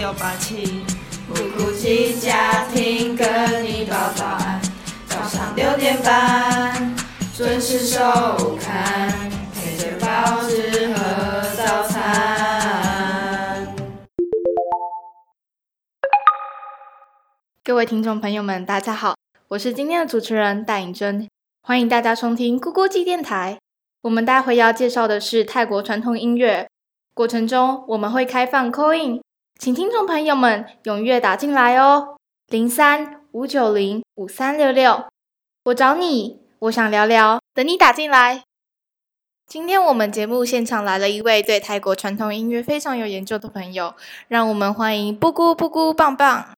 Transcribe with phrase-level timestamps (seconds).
[0.00, 0.82] 六八七。
[1.28, 4.58] 不哭泣家庭跟你报早安，
[5.06, 6.96] 早上六点半
[7.36, 8.00] 准时收
[8.56, 9.10] 看，
[9.54, 13.76] 配着报纸和早餐。
[17.62, 19.14] 各位听众朋友们，大家好，
[19.48, 21.28] 我是今天的主持人戴颖珍，
[21.62, 23.58] 欢迎大家收听咕咕鸡电台。
[24.00, 26.66] 我们待会要介绍的是泰国传统音乐，
[27.12, 29.20] 过程中我们会开放 call in，
[29.60, 32.16] 请听众朋友们踊跃打进来哦，
[32.48, 35.04] 零三五九零五三六六，
[35.64, 38.42] 我找你，我想聊聊，等你打进来。
[39.46, 43.92] 今天我们节目现场来了一位对泰国传统音乐非常有研究的朋友，
[44.28, 46.48] 让我们欢迎布咕布咕棒棒。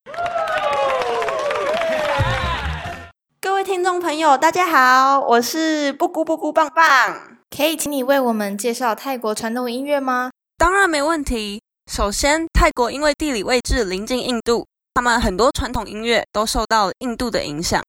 [3.41, 7.37] 各位听众朋友，大家好，我是布咕布咕棒棒。
[7.51, 10.31] 可以请你为我们介绍泰国传统音乐吗？
[10.57, 11.62] 当然没问题。
[11.87, 17.83] 首先，泰国因为地理位置临近印度，他们很多传统音乐都受到印度的影响。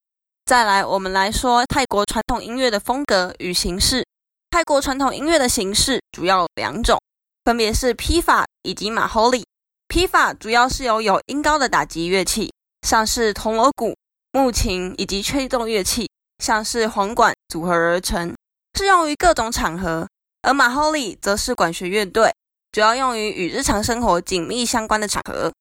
[0.45, 4.05] 再来，我们来说泰国传统音乐的风格与形式。
[4.49, 6.99] 泰国传统音乐的形式主要两种，
[7.45, 9.45] 分别是披法以及马吼里。
[9.87, 13.95] 披法主要是由有音高的打击乐器，像是铜锣鼓。
[14.35, 18.35] 木琴以及吹奏乐器，像是簧管组合而成，
[18.75, 20.07] 适用于各种场合；
[20.41, 22.33] 而马吼里则是管弦乐队，
[22.73, 25.53] 主要用于与日常生活紧密相关的场合。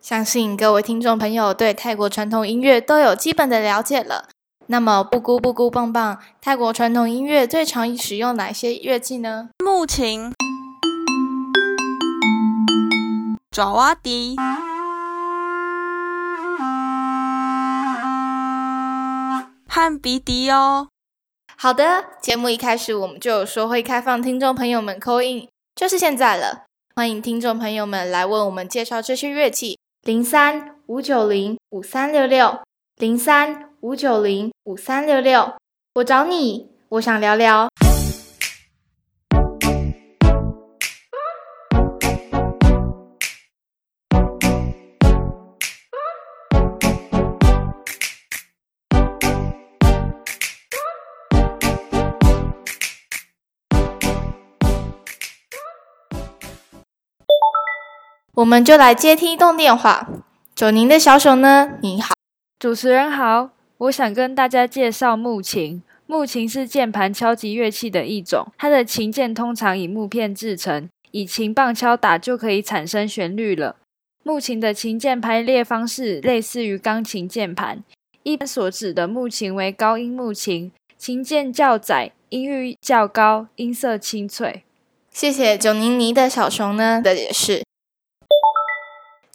[0.00, 4.28] 相信各位听众朋友对泰国传统音乐都有基本的了解了。
[4.68, 9.48] 那么，布咕布咕棒棒，泰国传统音乐最常使用哪些乐器呢？
[9.58, 10.32] 木琴、
[13.50, 14.36] 爪哇笛。
[19.68, 20.86] 和鼻笛哦。
[21.56, 26.64] 好的，节目一开始我们就有说会开放听众朋友们扣印，就是现在了。
[26.94, 32.60] 欢迎听众朋友们来为我们介绍这些乐器：零三五九零五三六六，
[32.96, 35.54] 零三五九零五三六六。
[35.94, 37.68] 我找你，我想聊聊。
[58.34, 60.08] 我们就来接听一通电话。
[60.54, 61.72] 九宁的小熊呢？
[61.82, 62.14] 你好，
[62.58, 63.50] 主持人好。
[63.76, 65.82] 我想跟大家介绍木琴。
[66.06, 73.76] 木琴是键盘敲击乐器的一种，它的琴键通常以木片制成，以琴棒敲打就可以产生旋律了。
[74.22, 77.84] 木琴的琴键排列方式类似于钢琴键盘。
[78.22, 84.64] 一般所指的木琴为高音木琴，琴键较窄，音域较高，音色清脆。
[85.10, 87.62] 谢谢九宁尼的小熊呢的解释。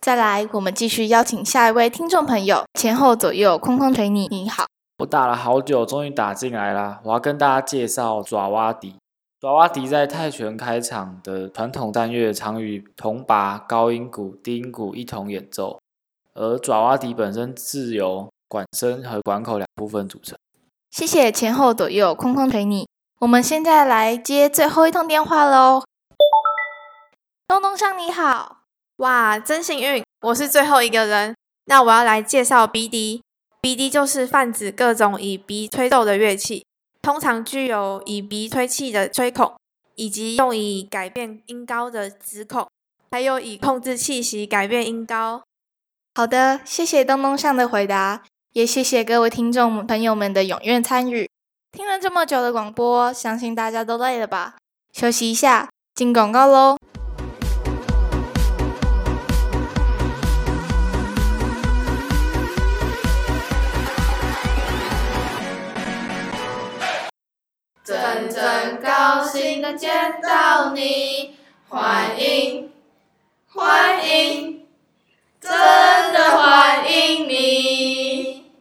[0.07, 4.63] 再来，我们继续邀请下一位听众朋友，前后左右空空锤你，你好。
[4.99, 7.01] 我打了好久，终于打进来啦！
[7.03, 8.95] 我要跟大家介绍爪哇笛。
[9.41, 15.77] 爪哇笛在泰拳开场的传统单乐，常与铜拔、高音鼓、低音鼓一同演奏。
[16.35, 20.37] 而爪哇笛本身自由管身和管口两部分组成。
[20.89, 22.87] 谢谢前后左右空空锤你。
[23.19, 25.83] 我们现在来接最后一通电话喽。
[27.45, 28.56] 东东上你好。
[28.97, 30.03] 哇，真幸运！
[30.21, 31.35] 我是最后一个人。
[31.65, 33.21] 那我要来介绍 B D。
[33.61, 36.65] B D 就是泛指各种以鼻吹奏的乐器，
[37.01, 39.53] 通常具有以鼻吹气的吹孔，
[39.95, 42.67] 以及用以改变音高的指孔，
[43.11, 45.43] 还有以控制气息改变音高。
[46.15, 51.29] 好的，谢谢东东上的回答，也谢谢各位听众朋友们的踊跃参与。
[51.71, 54.55] 听了这么久的广播，相信大家都累了吧？
[54.91, 56.76] 休息一下，进广告喽。
[67.87, 71.37] 真真高兴的见到你，
[71.69, 72.69] 欢迎
[73.47, 74.67] 欢迎，
[75.39, 75.49] 真
[76.11, 78.51] 的欢迎你。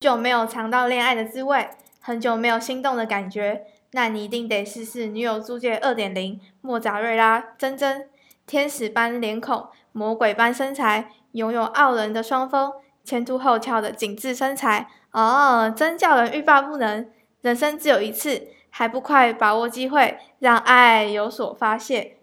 [0.00, 1.70] 久没有尝到恋爱的滋味，
[2.02, 3.62] 很久没有心动的感觉，
[3.92, 8.10] 那你一定得试试女友租借二点零莫扎瑞拉真真，
[8.46, 12.70] 天使般脸孔，魔鬼般身材，拥有傲人的双峰，
[13.02, 17.10] 前凸后翘的紧致身材，哦，真叫人欲罢不能。
[17.40, 22.18] 人生只有一次，还不快把握机会，让爱有所发泄。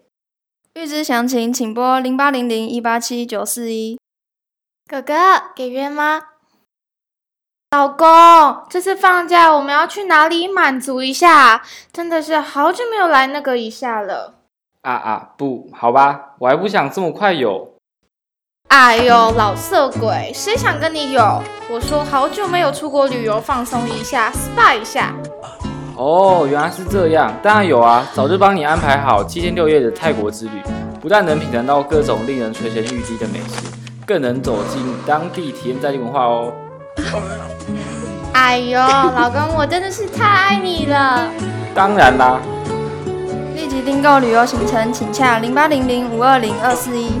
[0.74, 3.98] 预知详情，请拨零八零零一八七九四一。
[4.86, 5.14] 哥哥，
[5.54, 6.22] 给约吗？
[7.70, 11.64] 老公，这次放假我们要去哪里满足一下？
[11.92, 14.34] 真的是好久没有来那个一下了。
[14.82, 17.75] 啊啊，不好吧，我还不想这么快有。
[18.68, 21.42] 哎呦，老色鬼，谁想跟你有？
[21.70, 25.14] 我说好久没有出国旅游，放松一下，SPA 一下。
[25.96, 30.62] 哦，原来是这样，当然有啊，早就帮你安排好七天六夜的泰国之旅，
[31.00, 33.66] 不但能品尝到各种令人垂涎欲滴的美食，
[34.06, 36.52] 更能走进当地体验在地文化哦。
[38.34, 41.30] 哎呦，老公，我真的是太爱你了。
[41.74, 42.38] 当然啦，
[43.54, 47.12] 立即订购旅游行程，请洽零八零零五二零二四一。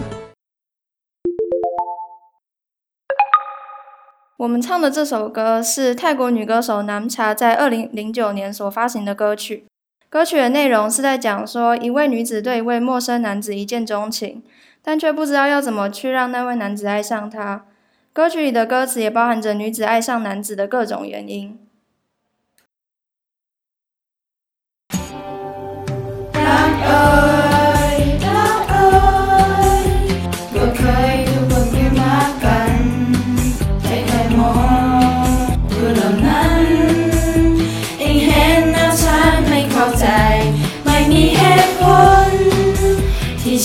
[4.38, 9.64] 我们唱的这首歌是泰国女歌手南茶在二零零九年所发行的歌曲。
[10.10, 14.42] 歌曲的内容是在讲说，一位女子对一位陌生男子一见钟情，
[14.82, 17.64] 但却不知道要怎么去让那位男子爱上她。
[18.12, 21.58] 歌曲里的歌词也包含着女子爱上男子的各种原因。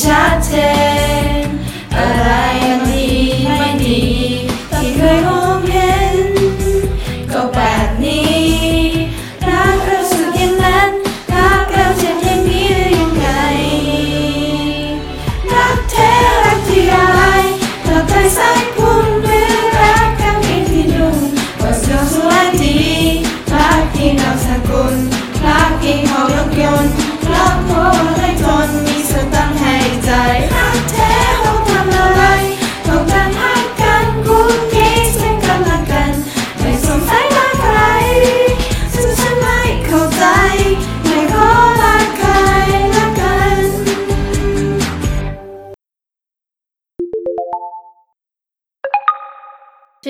[0.04, 0.54] ชัดเจ
[1.44, 1.48] น
[1.96, 2.30] อะไร
[2.70, 3.10] มันดี
[3.58, 4.02] ไม่ดี
[4.76, 6.18] ที่เคยมองเห็น
[7.32, 8.31] ก็แบบนี้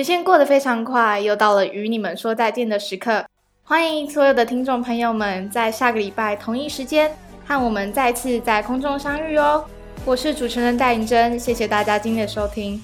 [0.02, 3.24] 时间过得非常快，又到了与你们说再见的时刻。
[3.62, 7.08] 欢迎所有的听众朋友们在下个礼拜同一时间
[7.46, 9.64] 和我们再次在空中相遇哦。
[10.04, 12.82] 我是主持人戴颖珍，谢谢大家今天的收听。